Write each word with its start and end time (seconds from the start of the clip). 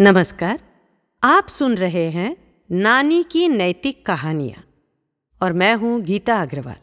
नमस्कार, 0.00 0.60
आप 1.22 1.48
सुन 1.48 1.74
रहे 1.74 2.10
हैं 2.10 2.36
नानी 2.72 3.22
की 3.22 3.48
नैतिक 3.48 4.06
कहानियाँ 4.06 4.62
और 5.42 5.52
मैं 5.52 5.74
हूँ 5.74 6.00
गीता 6.00 6.42
अग्रवाल। 6.42 6.76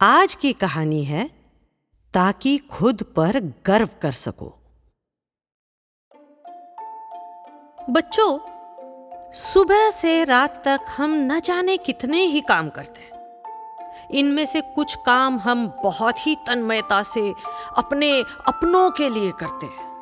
आज 0.00 0.34
की 0.34 0.52
कहानी 0.52 1.04
है, 1.04 1.30
ताकि 2.14 2.58
खुद 2.58 3.02
पर 3.02 3.40
गर्व 3.40 3.88
कर 4.02 4.12
सको। 4.12 4.48
बच्चों, 7.90 8.38
सुबह 9.32 9.90
से 9.90 10.24
रात 10.24 10.68
तक 10.68 10.80
हम 10.96 11.14
न 11.32 11.40
जाने 11.40 11.76
कितने 11.76 12.24
ही 12.24 12.40
काम 12.40 12.70
करते 12.70 13.00
हैं। 13.00 14.10
इनमें 14.10 14.46
से 14.46 14.60
कुछ 14.60 14.94
काम 15.06 15.38
हम 15.38 15.66
बहुत 15.82 16.26
ही 16.26 16.34
तन्मयता 16.34 17.02
से 17.02 17.34
अपने 17.76 18.20
अपनों 18.20 18.90
के 18.90 19.10
लिए 19.10 19.32
करते 19.32 19.66
हैं। 19.66 19.93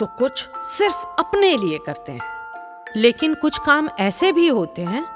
तो 0.00 0.06
कुछ 0.06 0.48
सिर्फ़ 0.62 1.06
अपने 1.18 1.56
लिए 1.56 1.78
करते 1.78 2.12
हैं। 2.12 2.20
लेकिन 2.96 3.34
कुछ 3.34 3.58
काम 3.58 3.88
ऐसे 4.00 4.32
भी 4.32 4.48
होते 4.48 4.82
हैं, 4.82 5.06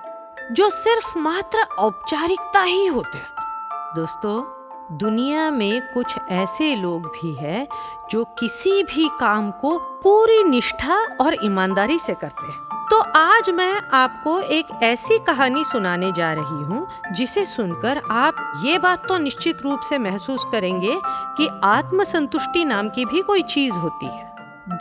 जो 0.53 0.71
सिर्फ़ 0.71 1.19
मात्र 1.19 1.59
औपचारिकता 1.79 2.63
ही 2.63 2.87
होते 2.87 3.19
हैं। 3.19 3.27
दोस्तों, 3.97 4.43
दुनिया 4.99 5.51
में 5.51 5.93
कुछ 5.95 6.19
ऐसे 6.31 6.75
लोग 6.75 7.07
भी 7.07 7.35
हैं, 7.35 7.69
जो 8.11 8.25
किसी 8.25 8.83
भी 8.83 9.09
काम 9.21 9.51
को 9.51 9.79
पूरी 9.79 10.45
निष्ठा 10.45 10.97
और 11.21 11.37
ईमानदारी 11.45 11.99
से 11.99 12.15
करते 12.15 12.47
हैं। 12.47 12.87
तो 12.91 13.01
आज 13.01 13.51
मैं 13.51 13.83
आपको 13.93 14.41
एक 14.41 14.67
ऐसी 14.83 15.19
कहानी 15.19 15.65
सुनाने 15.65 16.13
जा 16.13 16.33
रही 16.33 16.65
हूँ, 16.65 16.89
जिसे 17.13 17.45
सुनकर 17.45 18.03
आप 18.11 18.53
ये 18.65 18.79
बात 18.79 19.09
तो 19.09 19.19
निश्चित 19.19 19.63
रूप 19.63 19.81
से 19.81 19.99
महसूस 19.99 20.47
करेंगे 20.53 21.01
कि 21.37 21.61
आत्मसंतुष्टि 21.65 22.65
नाम 22.65 22.89
की 22.89 23.05
भी 23.05 23.23
कोई 23.23 23.43
चीज़ 23.43 23.75
होती 23.75 24.07
है। 24.07 24.30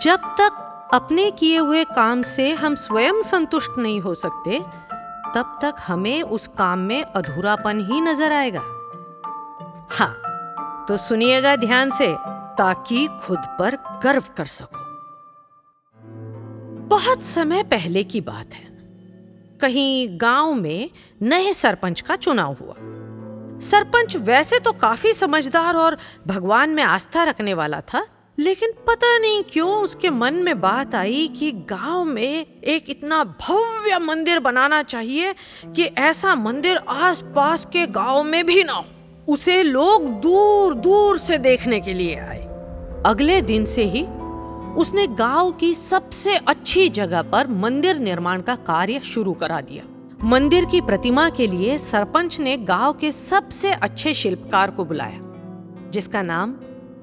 जब 0.04 0.20
तक 0.40 0.90
अपने 0.94 1.32
किए 1.32 1.58
हुए 1.58 1.84
काम 1.84 2.22
से 2.22 2.52
हम 2.52 2.76
स्वयं 2.76 3.22
संतुष्ट 3.22 3.78
नहीं 3.78 4.00
हो 4.02 4.14
सकते, 4.14 4.60
तब 5.36 5.58
तक 5.62 5.76
हमें 5.80 6.22
उस 6.22 6.48
काम 6.48 6.80
में 6.80 7.04
अधूरापन 7.04 7.80
ही 7.80 8.02
नज़र 8.02 8.32
आएगा। 8.32 8.62
हाँ 9.92 10.86
तो 10.88 10.98
सुनिएगा 10.98 11.56
ध्यान 11.56 11.92
से, 11.92 12.08
ताकि 12.58 13.08
खुद 13.22 13.40
पर 13.60 13.76
गर्व 14.04 14.24
कर 14.38 14.46
सको। 14.46 14.88
बहुत 16.88 17.24
समय 17.24 17.64
पहले 17.64 18.04
की 18.04 18.22
बात 18.22 18.54
है। 18.54 18.68
कहीं 19.62 20.20
गाँव 20.22 20.54
में 20.54 20.90
नए 21.22 21.54
सरपंच 21.54 22.02
का 22.02 22.16
चुनाव 22.16 22.56
हुआ। 22.62 22.76
सरपंच 23.70 24.16
वैसे 24.16 24.60
तो 24.60 24.72
काफ़ी 24.72 25.14
समझदार 25.14 25.76
और 25.76 25.98
भगवान 26.28 26.70
में 26.70 26.84
आस्था 26.84 27.24
रखने 27.24 27.54
वाला 27.54 27.82
था 27.82 28.06
लेकिन 28.40 28.72
पता 28.88 29.18
नहीं 29.20 29.44
क्यों 29.44 29.70
उसके 29.76 30.10
मन 30.10 30.34
में 30.34 30.62
बात 30.62 30.96
आई 30.96 31.28
कि 31.40 31.52
गाँव 31.52 32.04
में 32.06 32.46
एक 32.64 32.90
इतना 32.90 33.24
भव्य 33.24 34.00
मंदिर 34.00 34.40
बनाना 34.40 34.84
चाहिए 34.84 35.34
कि 35.66 35.84
ऐसा 35.84 36.36
मंदिर 36.36 36.78
आसपास 36.78 37.66
के 37.66 37.88
गाँव 37.88 38.24
में 38.24 38.46
भी 38.46 38.64
ना 38.64 38.74
हो। 38.74 38.86
उसे 39.28 39.64
लोग 39.64 40.08
दूर 40.22 40.74
दूर 40.74 41.18
से 41.18 41.38
देखने 41.38 41.80
के 41.80 41.94
लिए 41.94 42.16
आए। 42.16 42.40
अगले 43.06 43.42
दिन 43.42 43.66
से 43.66 43.84
ही 43.84 44.04
उसने 44.76 45.08
गाँव 45.08 45.52
की 45.52 45.74
सबसे 45.74 46.36
अच्छी 46.36 46.90
जगह 46.90 47.22
पर 47.22 47.48
मंदिर 47.48 47.98
निर्माण 47.98 48.42
का 48.42 48.56
कार्य 48.56 49.00
शुरू 49.00 49.34
करा 49.34 49.62
दिया। 49.62 49.84
मंदिर 50.24 50.66
की 50.66 50.82
प्रतिमा 50.82 51.30
के 51.30 51.48
लिए 51.48 51.78
सरपंच 51.78 52.40
ने 52.40 52.58
गाँव 52.58 52.94
के 52.94 53.12
सबसे 53.12 53.72
अच्छे 53.72 54.14
शिल्पकार 54.14 54.72
को 54.72 54.86
बुलाया, 54.86 55.20
जिसका 55.92 56.22
नाम 56.22 56.56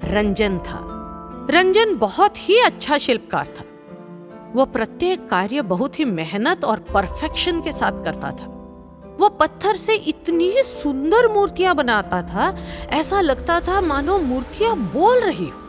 रंजन 0.05 0.59
था। 0.59 0.96
रंजन 1.51 1.95
बहुत 1.97 2.39
ही 2.39 2.59
अच्छा 2.61 2.97
शिल्पकार 2.99 3.47
था। 3.49 3.65
वो 4.55 4.65
प्रत्येक 4.67 5.29
कार्य 5.29 5.63
बहुत 5.65 5.99
ही 5.99 6.05
मेहनत 6.05 6.65
और 6.65 6.81
परफेक्शन 6.95 7.61
के 7.61 7.73
साथ 7.73 8.03
करता 8.05 8.31
था। 8.31 8.47
वो 9.21 9.29
पत्थर 9.41 9.77
से 9.77 9.95
इतनी 10.05 10.51
सुंदर 10.63 11.29
मूर्तियाँ 11.33 11.75
बनाता 11.75 12.23
था, 12.23 12.57
ऐसा 12.91 13.21
लगता 13.21 13.61
था 13.61 13.81
मानो 13.81 14.19
मूर्तियाँ 14.19 14.77
बोल 14.95 15.21
रही 15.21 15.49
हो। 15.49 15.61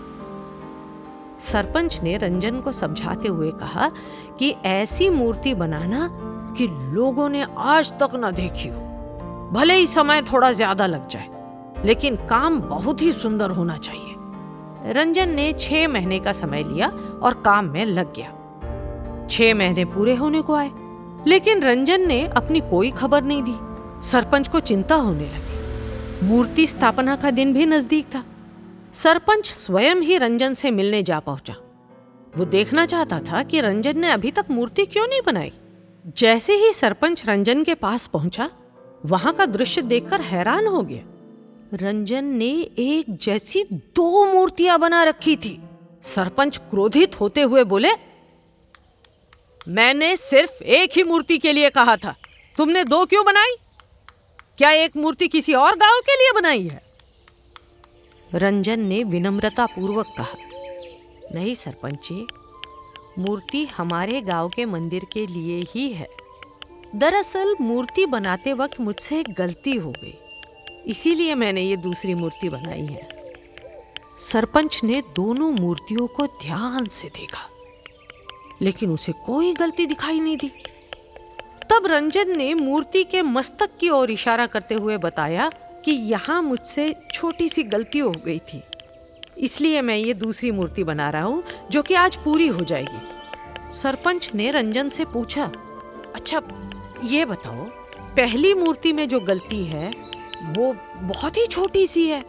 सरपंच 1.42 2.00
ने 2.04 2.18
रंजन 2.18 2.60
को 2.62 2.72
समझाते 2.72 3.28
हुए 3.28 3.52
कहा 3.52 3.92
कि 4.40 4.50
ऐसी 4.66 5.10
मूर्ति 5.10 5.54
बनाना 5.54 6.10
कि 6.58 6.68
लोगों 6.94 7.30
ने 7.30 7.46
आज 7.58 7.94
तक 7.94 8.16
न 8.16 8.32
देखी 8.32 8.70
हो। 8.70 9.50
भले 9.52 9.76
ही 9.76 9.88
समय 9.88 10.22
थोड़ा 10.24 10.52
ज़्यादा 10.52 10.86
लग 10.86 11.08
जाए, 11.08 11.30
लेकिन 11.86 12.16
काम 12.30 12.60
बहुत 12.60 13.02
ही 13.02 13.12
सुंदर 13.14 13.52
होना 13.52 13.78
चाहिए। 13.78 14.07
रंजन 14.94 15.30
ने 15.30 15.54
छह 15.54 15.88
महीने 15.88 16.20
का 16.20 16.32
समय 16.32 16.64
लिया 16.64 16.88
और 17.24 17.42
काम 17.46 17.66
में 17.66 17.86
लग 17.86 18.14
गया। 18.16 19.28
छह 19.32 19.56
महीने 19.56 19.86
पूरे 19.86 20.16
होने 20.16 20.42
को 20.42 20.56
आए, 20.56 20.72
लेकिन 21.28 21.62
रंजन 21.62 22.08
ने 22.08 22.28
अपनी 22.28 22.60
कोई 22.60 22.92
खबर 22.92 23.24
नहीं 23.24 23.44
दी। 23.44 23.56
सरपंच 24.08 24.48
को 24.48 24.60
चिंता 24.60 24.96
होने 24.96 25.26
लगी। 25.26 26.28
मूर्ति 26.28 26.68
स्थापना 26.68 27.16
का 27.16 27.32
दिन 27.32 27.54
भी 27.54 27.66
नज़दीक 27.66 28.06
था। 28.06 28.24
सरपंच 28.94 29.52
स्वयं 29.52 29.96
ही 29.96 30.18
रंजन 30.18 30.54
से 30.54 30.72
मिलने 30.72 31.04
जा 31.04 31.20
पहुँचा। 31.20 31.56
वो 32.38 32.46
देखना 32.46 32.86
चाहता 32.86 33.20
था 33.20 33.44
कि 33.44 33.62
रंजन 33.62 34.00
ने 34.00 34.12
अभी 34.12 34.32
तक 34.32 34.46
मूर्ति 34.52 34.86
क्यों 34.86 35.08
नहीं 35.08 35.22
बनाई। 35.26 35.52
जैसे 36.18 36.54
ही 36.54 36.74
सरपंच 36.74 37.26
रंजन 37.26 37.64
के 37.64 37.76
पास 37.76 38.08
पहुँचा, 38.08 38.50
वहाँ 39.06 39.34
का 39.34 39.46
दृश्य 39.46 39.82
देखकर 39.82 40.22
हैरान 40.22 40.68
हो 40.68 40.82
गया। 40.82 41.04
रंजन 41.74 42.26
ने 42.26 42.50
एक 42.80 43.06
जैसी 43.22 43.64
दो 43.96 44.26
मूर्तियाँ 44.26 44.78
बना 44.80 45.04
रखी 45.04 45.36
थी। 45.36 45.60
सरपंच 46.04 46.58
क्रोधित 46.70 47.20
होते 47.20 47.42
हुए 47.42 47.64
बोले, 47.64 47.90
मैंने 49.68 50.16
सिर्फ़ 50.18 50.64
एक 50.64 50.92
ही 50.96 51.04
मूर्ति 51.04 51.38
के 51.38 51.52
लिए 51.54 51.70
कहा 51.70 51.96
था। 51.98 52.16
तुमने 52.56 52.84
दो 52.84 53.06
क्यों 53.06 53.26
बनाई? 53.26 53.56
क्या 54.58 54.70
एक 54.74 54.96
मूर्ति 54.98 55.28
किसी 55.28 55.54
और 55.54 55.76
गाँव 55.76 56.00
के 56.00 56.16
लिए 56.16 56.32
बनाई 56.32 56.68
है? 56.68 56.82
रंजन 58.34 58.80
ने 58.80 59.04
विनम्रता 59.04 59.66
पूर्वक 59.66 60.14
कहा, 60.18 60.38
नहीं 61.34 61.56
सरपंच 61.56 62.08
जी 62.08 62.28
मूर्ति 63.20 63.66
हमारे 63.66 64.22
गाँव 64.22 64.50
के 64.50 64.66
मंदिर 64.66 65.06
के 65.14 65.26
लिए 65.28 65.62
ही 65.70 65.88
है। 65.90 66.08
दरअसल 66.96 67.56
मूर्ति 67.62 68.06
बनाते 68.06 68.54
वक्त 68.54 68.80
मुझसे 68.80 69.24
गलती 69.30 69.76
हो 69.76 69.92
गई। 69.92 70.18
इसीलिए 70.88 71.36
मैंने 71.36 71.62
ये 71.62 71.78
दूसरी 71.78 72.14
मूर्ति 72.14 72.50
बनाई 72.50 72.86
है। 72.86 73.08
सरपंच 74.22 74.80
ने 74.84 75.02
दोनों 75.16 75.52
मूर्तियों 75.52 76.08
को 76.08 76.26
ध्यान 76.42 76.86
से 76.92 77.08
देखा, 77.10 77.50
लेकिन 78.62 78.92
उसे 78.92 79.12
कोई 79.26 79.54
गलती 79.54 79.86
दिखाई 79.86 80.20
नहीं 80.20 80.38
दी। 80.38 80.52
तब 81.70 81.86
रंजन 81.86 82.38
ने 82.38 82.54
मूर्ति 82.54 83.04
के 83.04 83.22
मस्तक 83.22 83.78
की 83.80 83.90
ओर 83.90 84.12
इशारा 84.12 84.46
करते 84.48 84.76
हुए 84.76 84.98
बताया 84.98 85.50
कि 85.86 85.92
यहाँ 85.92 86.42
मुझसे 86.42 86.94
छोटी 87.14 87.50
सी 87.50 87.64
गलती 87.66 88.00
हो 88.00 88.12
गई 88.26 88.40
थी। 88.46 88.62
इसलिए 89.40 89.82
मैं 89.82 89.96
ये 89.96 90.14
दूसरी 90.16 90.52
मूर्ति 90.52 90.84
बना 90.84 91.10
रहा 91.10 91.24
हूँ, 91.24 91.44
जो 91.72 91.82
कि 91.82 91.94
आज 91.96 92.16
पूरी 92.16 92.48
हो 92.48 92.64
जाएगी। 92.64 93.72
सरपंच 93.74 94.32
ने 94.36 94.50
रंजन 94.52 94.90
से 94.90 95.06
पूछा 95.06 95.52
अच्छा 96.16 96.42
ये 97.04 97.26
बताओ, 97.26 97.66
पहली 98.16 98.54
मूर्ति 98.54 98.94
में 98.94 99.08
जो 99.08 99.20
गलती 99.22 99.64
है 99.66 99.92
वो 100.44 100.76
बहुत 100.98 101.38
ही 101.38 101.46
छोटी 101.48 101.86
सी 101.88 102.08
है। 102.08 102.24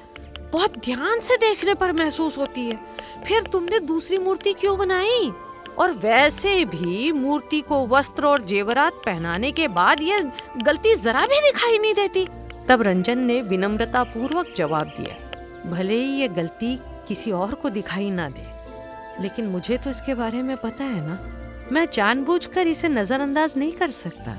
बहुत 0.53 0.79
ध्यान 0.79 1.21
से 1.21 1.37
देखने 1.37 1.75
पर 1.75 1.93
महसूस 1.93 2.39
होती 2.39 2.67
है। 2.67 2.79
फिर 3.27 3.43
तुमने 3.43 3.81
दूसरी 3.81 4.19
मूर्ति 4.19 4.53
क्यों 4.53 4.79
बनाई? 4.79 5.31
और 5.79 5.93
वैसे 5.93 6.65
भी 6.65 7.11
मूर्ति 7.13 7.61
को 7.61 7.87
वस्त्र 7.87 8.27
और 8.27 8.45
जेवरात 8.45 8.93
पहनाने 9.07 9.53
के 9.53 9.69
बाद 9.69 10.01
यह 10.03 10.33
गलती 10.63 10.95
जरा 10.95 11.27
भी 11.27 11.41
दिखाई 11.41 11.79
नहीं 11.79 11.95
देती। 11.95 12.27
तब 12.69 12.83
रंजन 12.83 13.19
ने 13.19 13.41
विनम्रता 13.43 14.03
पूर्वक 14.05 14.53
जवाब 14.57 14.93
दिया, 14.97 15.71
भले 15.71 15.95
ही 15.95 16.21
ये 16.21 16.29
गलती 16.29 16.77
किसी 17.09 17.31
और 17.31 17.55
को 17.55 17.71
दिखाई 17.71 18.11
ना 18.11 18.29
दे, 18.29 18.47
लेकिन 19.23 19.47
मुझे 19.47 19.79
तो 19.79 19.91
इसके 19.91 20.15
बारे 20.15 20.43
में 20.43 20.57
पता 20.57 20.85
है 20.85 21.07
ना। 21.07 21.69
मैं 21.73 21.87
जानबूझकर 21.93 22.67
इसे 22.67 22.89
नजरअंदाज 22.89 23.55
नहीं 23.57 23.73
कर 23.73 23.91
सकता। 23.91 24.37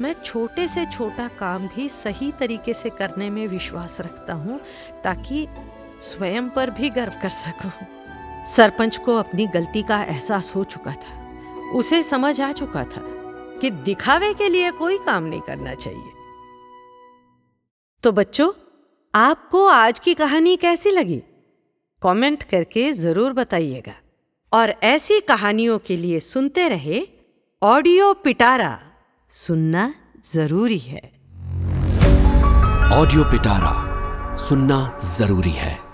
मैं 0.00 0.12
छोटे 0.24 0.68
से 0.68 0.86
छोटा 0.86 1.28
काम 1.28 1.68
भी 1.68 1.88
सही 1.88 2.32
तरीके 2.32 2.74
से 2.74 2.90
करने 2.90 3.30
में 3.30 3.46
विश्वास 3.48 4.00
रखता 4.00 4.32
हूँ, 4.32 4.60
ताकि 5.04 5.46
स्वयं 6.02 6.48
पर 6.50 6.70
भी 6.70 6.90
गर्व 6.90 7.12
कर 7.22 7.28
सकूँ। 7.28 7.70
सरपंच 8.46 8.96
को 8.96 9.16
अपनी 9.16 9.46
गलती 9.46 9.82
का 9.82 10.02
एहसास 10.02 10.52
हो 10.56 10.64
चुका 10.64 10.92
था। 10.92 11.72
उसे 11.72 12.02
समझ 12.02 12.40
आ 12.40 12.52
चुका 12.52 12.84
था 12.84 13.02
कि 13.60 13.70
दिखावे 13.70 14.34
के 14.34 14.48
लिए 14.48 14.70
कोई 14.70 14.98
काम 14.98 15.24
नहीं 15.24 15.40
करना 15.40 15.74
चाहिए। 15.74 16.10
तो 18.02 18.12
बच्चों, 18.12 18.52
आपको 19.14 19.66
आज 19.66 19.98
की 19.98 20.14
कहानी 20.14 20.56
कैसी 20.56 20.90
लगी? 20.90 21.22
कमेंट 22.02 22.42
करके 22.42 22.92
ज़रूर 22.92 23.32
बताइएगा। 23.32 23.94
और 24.52 24.74
ऐसी 24.82 25.20
कहानियों 25.20 25.78
के 25.78 25.96
लिए 25.96 26.20
सुनते 26.20 26.68
रहे 26.68 27.08
ऑडियो 27.62 28.12
पिटारा। 28.14 28.87
सुनना 29.32 29.94
ज़रूरी 30.32 30.78
है। 30.78 31.00
ऑडियो 32.92 33.24
पिटारा 33.24 33.72
सुनना 34.36 34.78
ज़रूरी 35.16 35.50
है। 35.50 35.87